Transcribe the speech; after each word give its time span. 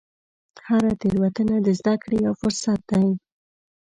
هره 0.67 0.91
تېروتنه 1.01 1.57
د 1.65 1.67
زده 1.79 1.95
کړې 2.03 2.17
یو 2.25 2.33
فرصت 2.41 2.79
دی. 2.91 3.07